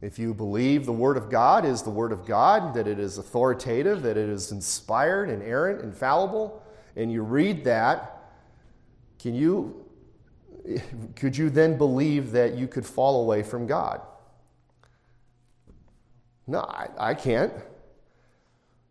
[0.00, 3.18] if you believe the Word of God is the Word of God, that it is
[3.18, 6.62] authoritative, that it is inspired, inerrant, infallible,
[6.96, 8.22] and you read that,
[9.18, 9.83] can you
[11.16, 14.00] could you then believe that you could fall away from God?
[16.46, 17.52] No, I, I can't.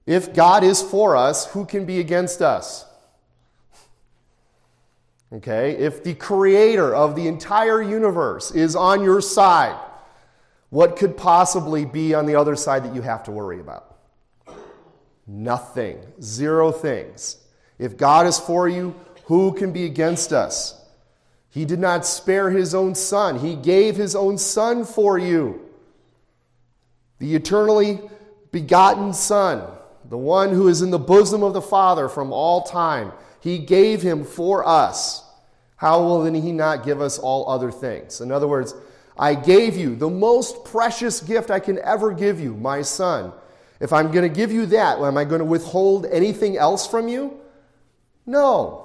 [0.06, 2.86] If God is for us, who can be against us?
[5.32, 9.80] Okay, if the creator of the entire universe is on your side,
[10.70, 13.98] what could possibly be on the other side that you have to worry about?
[15.26, 16.00] Nothing.
[16.22, 17.38] Zero things.
[17.80, 18.94] If God is for you,
[19.26, 20.83] who can be against us?
[21.54, 25.62] He did not spare his own son, he gave his own son for you.
[27.20, 28.02] The eternally
[28.52, 29.68] begotten Son,
[30.10, 34.02] the one who is in the bosom of the Father from all time, he gave
[34.02, 35.24] him for us.
[35.76, 38.20] How will then he not give us all other things?
[38.20, 38.74] In other words,
[39.18, 43.32] I gave you the most precious gift I can ever give you, my son.
[43.80, 47.08] If I'm going to give you that, am I going to withhold anything else from
[47.08, 47.40] you?
[48.26, 48.83] No.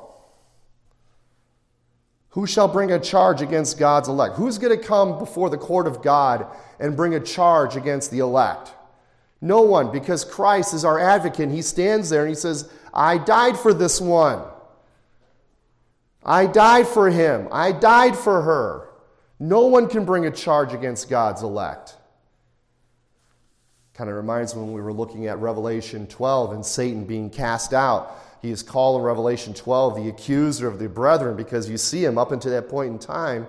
[2.31, 4.37] Who shall bring a charge against God's elect?
[4.37, 6.47] Who's going to come before the court of God
[6.79, 8.73] and bring a charge against the elect?
[9.41, 11.51] No one, because Christ is our advocate.
[11.51, 14.43] He stands there and he says, I died for this one.
[16.25, 17.49] I died for him.
[17.51, 18.89] I died for her.
[19.39, 21.97] No one can bring a charge against God's elect.
[23.99, 27.75] Kind of reminds me when we were looking at Revelation 12 and Satan being cast
[27.75, 28.15] out.
[28.41, 32.17] He is called in Revelation 12 the accuser of the brethren because you see him
[32.17, 33.49] up until that point in time.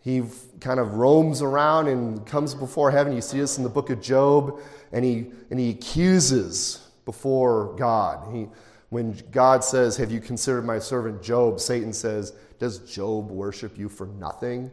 [0.00, 0.24] He
[0.58, 3.12] kind of roams around and comes before heaven.
[3.12, 4.58] You see this in the book of Job,
[4.90, 8.34] and he, and he accuses before God.
[8.34, 8.48] He,
[8.88, 11.60] when God says, Have you considered my servant Job?
[11.60, 14.64] Satan says, Does Job worship you for nothing?
[14.64, 14.70] He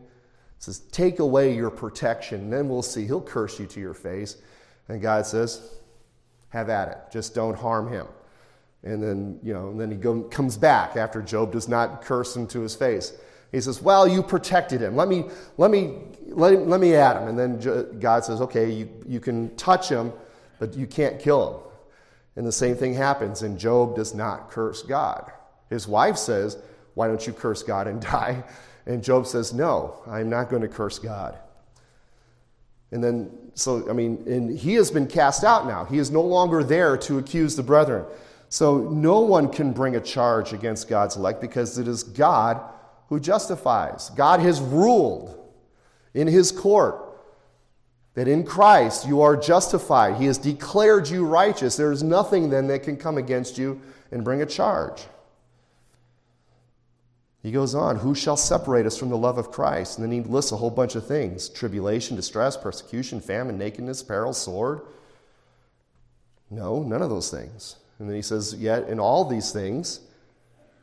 [0.58, 3.06] says, Take away your protection, and then we'll see.
[3.06, 4.38] He'll curse you to your face.
[4.90, 5.62] And God says,
[6.50, 6.98] Have at it.
[7.12, 8.08] Just don't harm him.
[8.84, 12.36] And then, you know, and then he go, comes back after Job does not curse
[12.36, 13.14] him to his face.
[13.52, 14.96] He says, Well, you protected him.
[14.96, 15.26] Let me,
[15.58, 17.28] let me, let, let me at him.
[17.28, 20.12] And then God says, Okay, you, you can touch him,
[20.60, 21.62] but you can't kill him.
[22.36, 25.32] And the same thing happens, and Job does not curse God.
[25.70, 26.58] His wife says,
[26.94, 28.44] Why don't you curse God and die?
[28.86, 31.38] And Job says, No, I'm not going to curse God.
[32.92, 35.86] And then, so, I mean, and he has been cast out now.
[35.86, 38.06] He is no longer there to accuse the brethren.
[38.50, 42.60] So no one can bring a charge against God's elect because it is God
[43.08, 44.10] who justifies.
[44.12, 45.36] God has ruled
[46.14, 47.06] in his court
[48.16, 50.16] that in Christ you are justified.
[50.16, 51.76] He has declared you righteous.
[51.76, 53.80] There is nothing then that can come against you
[54.12, 55.04] and bring a charge.
[57.42, 59.98] He goes on, Who shall separate us from the love of Christ?
[59.98, 64.34] And then he lists a whole bunch of things tribulation, distress, persecution, famine, nakedness, peril,
[64.34, 64.82] sword.
[66.50, 67.76] No, none of those things.
[68.00, 70.02] And then he says, Yet in all these things,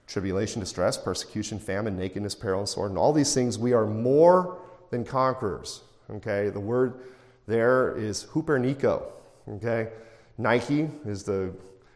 [0.07, 4.59] tribulation, distress, persecution, famine, nakedness, peril, and sword, and all these things, we are more
[4.91, 5.83] than conquerors.
[6.09, 7.01] Okay, the word
[7.47, 9.03] there is hupernico.
[9.49, 9.89] Okay,
[10.39, 11.53] Nike is the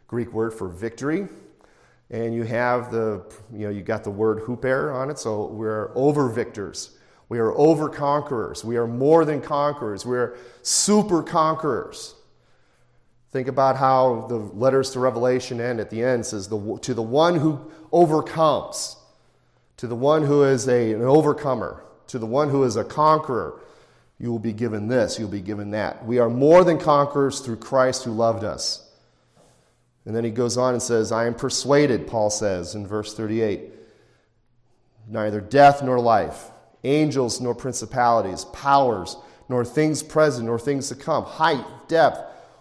[0.09, 1.29] Greek word for victory.
[2.11, 5.93] And you have the, you know, you got the word hooper on it, so we're
[5.95, 6.97] over victors.
[7.29, 8.65] We are over conquerors.
[8.65, 10.05] We are more than conquerors.
[10.05, 12.17] We're super conquerors.
[13.31, 17.03] Think about how the letters to Revelation end at the end says, the, To the
[17.03, 18.97] one who overcomes.
[19.77, 23.61] To the one who is a, an overcomer, to the one who is a conqueror,
[24.19, 26.05] you will be given this, you'll be given that.
[26.05, 28.90] We are more than conquerors through Christ who loved us.
[30.11, 33.73] And then he goes on and says, I am persuaded, Paul says in verse 38,
[35.07, 36.51] neither death nor life,
[36.83, 39.17] angels nor principalities, powers,
[39.49, 42.19] nor things present nor things to come, height, depth,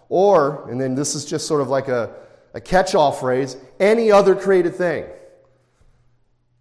[0.08, 2.14] or, and then this is just sort of like a,
[2.54, 5.04] a catch all phrase, any other created thing.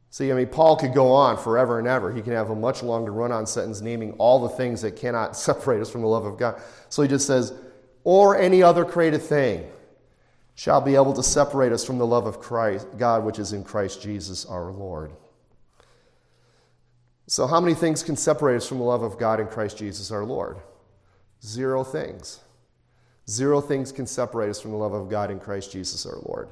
[0.10, 2.12] See, I mean, Paul could go on forever and ever.
[2.12, 5.38] He can have a much longer run on sentence naming all the things that cannot
[5.38, 6.60] separate us from the love of God.
[6.90, 7.54] So he just says,
[8.04, 9.70] or any other created thing
[10.60, 13.64] shall be able to separate us from the love of Christ, God, which is in
[13.64, 15.14] Christ Jesus our Lord.
[17.28, 20.12] So, how many things can separate us from the love of God in Christ Jesus
[20.12, 20.58] our Lord?
[21.42, 22.42] Zero things.
[23.30, 26.50] Zero things can separate us from the love of God in Christ Jesus our Lord.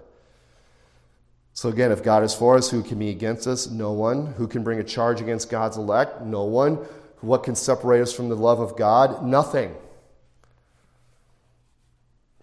[1.51, 3.69] So, again, if God is for us, who can be against us?
[3.69, 4.27] No one.
[4.37, 6.21] Who can bring a charge against God's elect?
[6.21, 6.75] No one.
[7.19, 9.25] What can separate us from the love of God?
[9.25, 9.75] Nothing.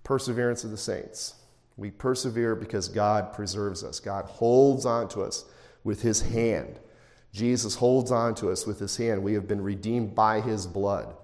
[0.03, 1.37] Perseverance of the saints.
[1.77, 4.01] We persevere because God preserves us.
[4.01, 5.45] God holds on to us
[5.83, 6.79] with his hand.
[7.33, 9.23] Jesus holds on to us with his hand.
[9.23, 11.15] We have been redeemed by his blood.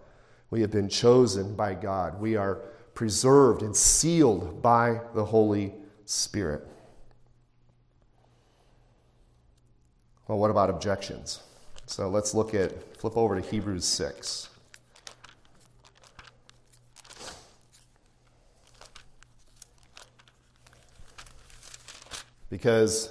[0.51, 2.21] We have been chosen by God.
[2.21, 2.57] We are
[2.95, 5.73] preserved and sealed by the Holy
[6.05, 6.67] Spirit.
[10.27, 11.41] Well, what about objections?
[11.87, 14.49] So let's look at, flip over to Hebrews 6.
[22.51, 23.11] Because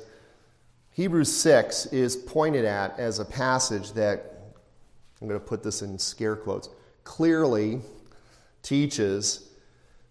[0.91, 4.33] Hebrews 6 is pointed at as a passage that,
[5.21, 6.69] I'm going to put this in scare quotes,
[7.03, 7.81] clearly
[8.61, 9.49] teaches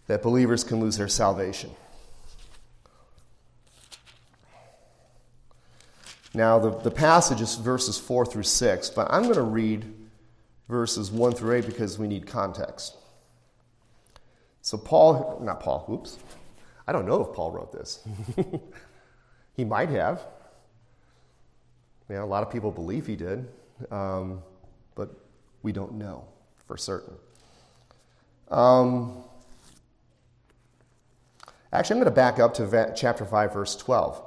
[0.06, 1.70] that believers can lose their salvation.
[6.34, 9.84] Now, the, the passage is verses 4 through 6, but I'm going to read
[10.68, 12.96] verses 1 through 8 because we need context.
[14.62, 16.18] So, Paul, not Paul, oops.
[16.86, 18.00] I don't know if Paul wrote this.
[19.58, 20.24] he might have.
[22.08, 23.48] Yeah, a lot of people believe he did,
[23.90, 24.40] um,
[24.94, 25.10] but
[25.62, 26.24] we don't know
[26.68, 27.14] for certain.
[28.52, 29.24] Um,
[31.72, 34.22] actually, I'm going to back up to chapter 5, verse 12.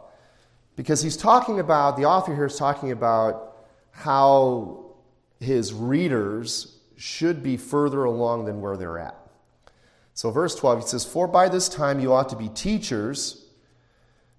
[0.76, 3.56] Because he's talking about, the author here is talking about
[3.92, 4.96] how
[5.40, 9.16] his readers should be further along than where they're at.
[10.14, 13.46] So, verse 12, he says, For by this time you ought to be teachers.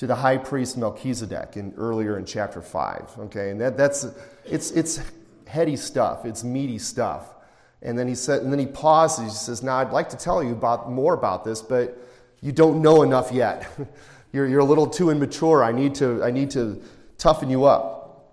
[0.00, 3.16] to the high priest Melchizedek in, earlier in chapter 5.
[3.18, 4.06] Okay, and that, that's,
[4.46, 4.98] it's, it's
[5.46, 7.34] heady stuff, it's meaty stuff.
[7.82, 9.24] And then he said, and then he pauses.
[9.24, 11.98] He says, "Now I'd like to tell you about more about this, but
[12.40, 13.70] you don't know enough yet.
[14.32, 15.62] you're, you're a little too immature.
[15.62, 16.82] I need to, I need to
[17.18, 18.32] toughen you up.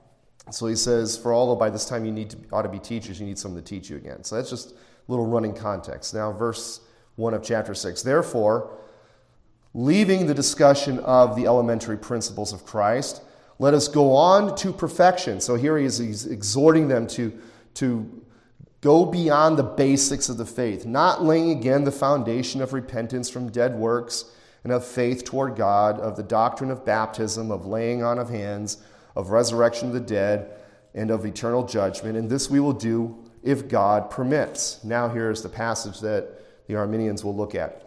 [0.51, 3.19] So he says, for although by this time you need to, ought to be teachers,
[3.19, 4.23] you need someone to teach you again.
[4.23, 4.75] So that's just a
[5.09, 6.13] little running context.
[6.13, 6.79] Now, verse
[7.17, 8.03] 1 of chapter 6.
[8.03, 8.77] Therefore,
[9.77, 13.21] leaving the discussion of the elementary principles of Christ,
[13.59, 15.39] let us go on to perfection.
[15.39, 17.31] So here he is he's exhorting them to,
[17.75, 18.23] to
[18.81, 23.49] Go beyond the basics of the faith, not laying again the foundation of repentance from
[23.49, 24.25] dead works
[24.63, 28.77] and of faith toward God, of the doctrine of baptism, of laying on of hands,
[29.15, 30.51] of resurrection of the dead,
[30.93, 32.17] and of eternal judgment.
[32.17, 34.83] And this we will do if God permits.
[34.83, 37.86] Now, here is the passage that the Arminians will look at.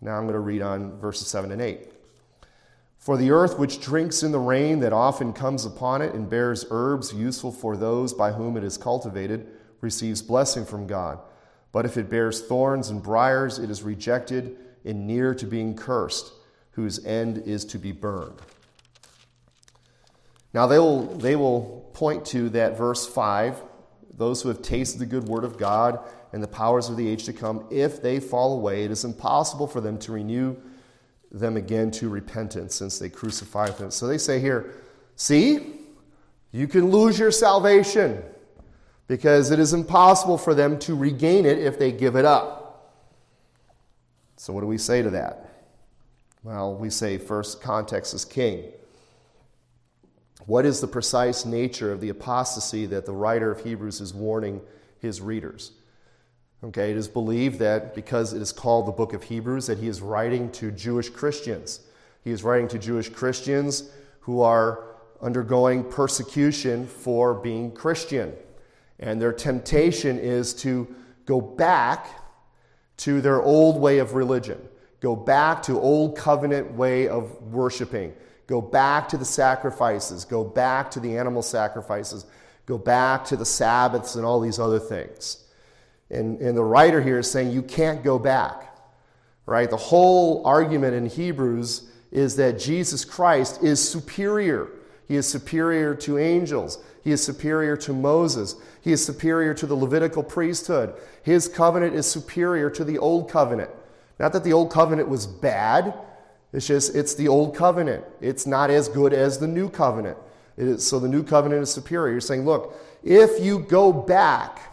[0.00, 1.92] Now I'm going to read on verses 7 and 8.
[2.98, 6.66] For the earth which drinks in the rain that often comes upon it and bears
[6.70, 9.46] herbs useful for those by whom it is cultivated
[9.80, 11.18] receives blessing from God.
[11.72, 16.32] But if it bears thorns and briers, it is rejected and near to being cursed,
[16.72, 18.40] whose end is to be burned.
[20.52, 23.62] Now they will, they will point to that verse 5
[24.16, 26.00] those who have tasted the good word of God
[26.32, 29.66] and the powers of the age to come, if they fall away, it is impossible
[29.66, 30.56] for them to renew
[31.30, 33.90] them again to repentance since they crucified them.
[33.90, 34.74] So they say here,
[35.16, 35.74] see,
[36.52, 38.22] you can lose your salvation
[39.06, 42.60] because it is impossible for them to regain it if they give it up.
[44.36, 45.66] So, what do we say to that?
[46.42, 48.64] Well, we say first, context is king.
[50.50, 54.60] What is the precise nature of the apostasy that the writer of Hebrews is warning
[54.98, 55.70] his readers?
[56.64, 59.86] Okay, it is believed that because it is called the book of Hebrews, that he
[59.86, 61.78] is writing to Jewish Christians.
[62.24, 63.92] He is writing to Jewish Christians
[64.22, 64.86] who are
[65.22, 68.32] undergoing persecution for being Christian.
[68.98, 70.92] And their temptation is to
[71.26, 72.08] go back
[72.96, 74.60] to their old way of religion,
[74.98, 78.14] go back to old covenant way of worshiping,
[78.50, 82.26] go back to the sacrifices, go back to the animal sacrifices,
[82.66, 85.44] go back to the Sabbaths and all these other things.
[86.10, 88.76] And, and the writer here is saying you can't go back,
[89.46, 89.70] right?
[89.70, 94.68] The whole argument in Hebrews is that Jesus Christ is superior.
[95.06, 96.82] He is superior to angels.
[97.04, 98.56] He is superior to Moses.
[98.80, 100.94] He is superior to the Levitical priesthood.
[101.22, 103.70] His covenant is superior to the old covenant.
[104.18, 105.94] Not that the old covenant was bad,
[106.52, 108.04] it's just it's the old covenant.
[108.20, 110.18] It's not as good as the new covenant.
[110.78, 112.12] so the new covenant is superior.
[112.12, 114.70] You're saying, look, if you go back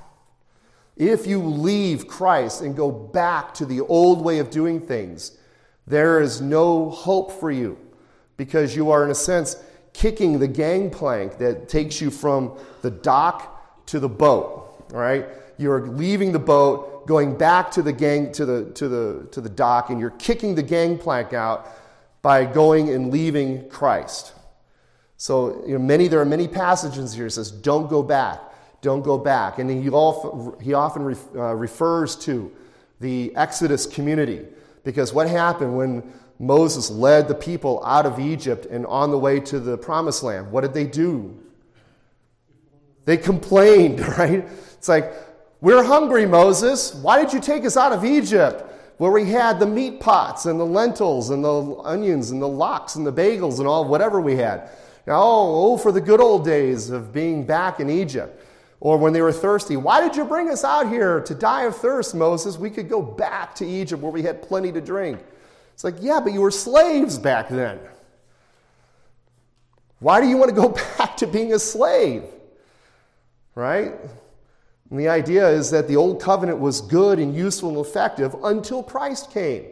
[0.98, 5.38] if you leave Christ and go back to the old way of doing things,
[5.86, 7.78] there is no hope for you
[8.36, 9.58] because you are, in a sense,
[9.94, 14.86] kicking the gangplank that takes you from the dock to the boat.
[14.92, 15.28] Right?
[15.58, 19.49] You're leaving the boat, going back to the gang to the to the to the
[19.49, 21.68] dock, and you're kicking the gangplank out
[22.22, 24.34] by going and leaving Christ.
[25.18, 28.41] So you know, many there are many passages here that says, "Don't go back."
[28.82, 29.60] don't go back.
[29.60, 32.51] And he, often, he often uh, refers to
[32.99, 34.45] the Exodus community
[34.84, 39.39] because what happened when Moses led the people out of Egypt and on the way
[39.41, 40.51] to the promised land?
[40.51, 41.38] What did they do?
[43.05, 44.47] They complained, right?
[44.78, 45.12] It's like,
[45.62, 46.93] we're hungry, Moses.
[46.93, 48.64] Why did you take us out of Egypt?
[48.97, 52.95] Where we had the meat pots and the lentils and the onions and the lox
[52.95, 54.70] and the bagels and all whatever we had.
[55.08, 58.43] Oh, oh, for the good old days of being back in Egypt.
[58.80, 61.76] Or when they were thirsty, why did you bring us out here to die of
[61.76, 62.58] thirst, Moses?
[62.58, 65.20] We could go back to Egypt where we had plenty to drink.
[65.74, 67.80] It's like, yeah, but you were slaves back then.
[69.99, 72.24] Why do you want to go back to being a slave?
[73.55, 73.93] Right?
[74.90, 78.82] And the idea is that the old covenant was good and useful and effective until
[78.82, 79.66] Christ came.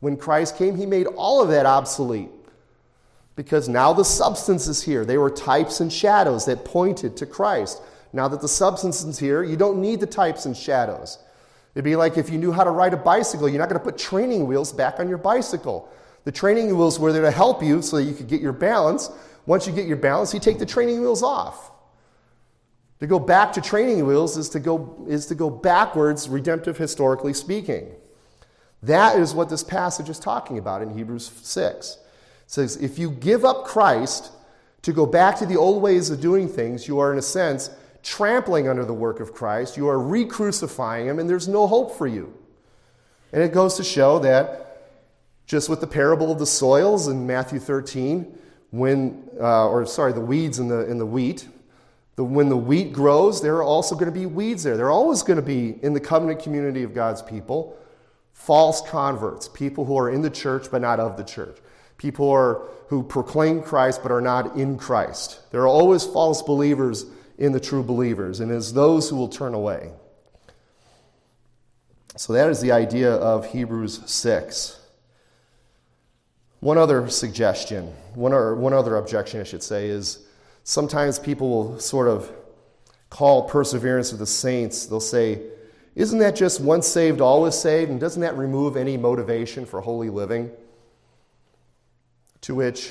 [0.00, 2.30] When Christ came, he made all of that obsolete.
[3.36, 5.04] Because now the substance is here.
[5.04, 7.82] They were types and shadows that pointed to Christ.
[8.12, 11.18] Now that the substance is here, you don't need the types and shadows.
[11.74, 13.84] It'd be like if you knew how to ride a bicycle, you're not going to
[13.84, 15.88] put training wheels back on your bicycle.
[16.22, 19.10] The training wheels were there to help you so that you could get your balance.
[19.46, 21.72] Once you get your balance, you take the training wheels off.
[23.00, 27.34] To go back to training wheels is to go, is to go backwards, redemptive historically
[27.34, 27.88] speaking.
[28.82, 31.92] That is what this passage is talking about in Hebrews 6.
[31.94, 32.00] It
[32.46, 34.30] says, if you give up Christ
[34.82, 37.70] to go back to the old ways of doing things, you are, in a sense,
[38.02, 39.76] trampling under the work of Christ.
[39.76, 42.32] You are re crucifying him, and there's no hope for you.
[43.32, 44.64] And it goes to show that
[45.46, 48.38] just with the parable of the soils in Matthew 13,
[48.70, 51.48] when, uh, or sorry, the weeds in the, in the wheat,
[52.16, 54.76] the, when the wheat grows, there are also going to be weeds there.
[54.76, 57.76] There are always going to be, in the covenant community of God's people,
[58.32, 61.58] false converts, people who are in the church but not of the church,
[61.98, 65.40] people who, are, who proclaim Christ but are not in Christ.
[65.50, 67.06] There are always false believers
[67.38, 69.90] in the true believers, and as those who will turn away.
[72.16, 74.80] So that is the idea of Hebrews 6.
[76.60, 80.24] One other suggestion, one, or, one other objection, I should say, is
[80.64, 82.32] sometimes people will sort of
[83.10, 85.40] call perseverance of the saints, they'll say,
[85.94, 87.90] Isn't that just once saved, always saved?
[87.90, 90.50] And doesn't that remove any motivation for holy living?
[92.40, 92.90] To which,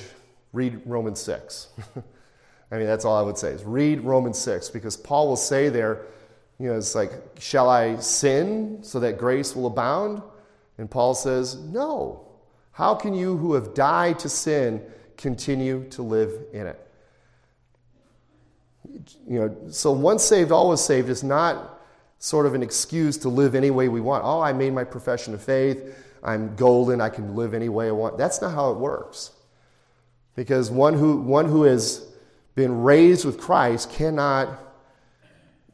[0.53, 1.67] read Romans 6.
[2.71, 5.69] I mean, that's all I would say is read Romans 6 because Paul will say
[5.69, 6.05] there,
[6.59, 10.21] you know, it's like, shall I sin so that grace will abound?
[10.77, 12.25] And Paul says, no.
[12.71, 14.81] How can you who have died to sin
[15.17, 16.79] continue to live in it?
[19.27, 21.81] You know, so once saved, always saved is not
[22.19, 24.23] sort of an excuse to live any way we want.
[24.23, 25.95] Oh, I made my profession of faith.
[26.23, 27.01] I'm golden.
[27.01, 28.17] I can live any way I want.
[28.17, 29.31] That's not how it works.
[30.35, 32.07] Because one who, one who has
[32.55, 34.59] been raised with Christ cannot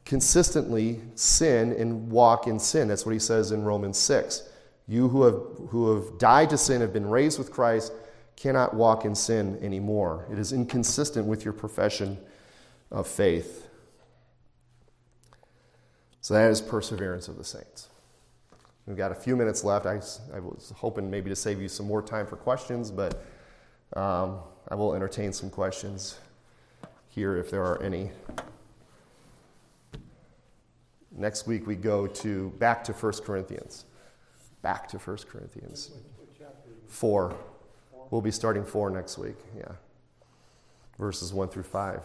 [0.04, 2.88] consistently sin and walk in sin.
[2.88, 4.42] That's what he says in Romans 6.
[4.88, 7.92] You who have, who have died to sin, have been raised with Christ,
[8.34, 10.26] cannot walk in sin anymore.
[10.32, 12.18] It is inconsistent with your profession
[12.90, 13.68] of faith.
[16.20, 17.88] So that is perseverance of the saints.
[18.86, 19.86] We've got a few minutes left.
[19.86, 20.00] I,
[20.34, 23.22] I was hoping maybe to save you some more time for questions, but
[23.94, 24.38] um,
[24.68, 26.18] I will entertain some questions
[27.08, 28.10] here if there are any.
[31.12, 33.84] Next week we go to back to 1 Corinthians.
[34.62, 35.90] Back to 1 Corinthians.
[36.88, 37.36] 4.
[38.10, 39.72] We'll be starting 4 next week, yeah.
[40.98, 42.02] Verses 1 through 5.